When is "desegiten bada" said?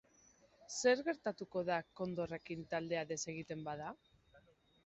3.13-3.93